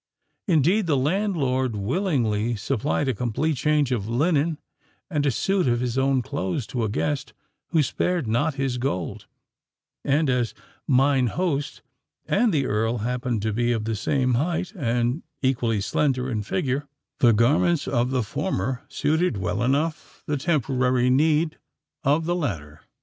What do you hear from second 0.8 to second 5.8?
the landlord willingly supplied a complete change of linen and a suit of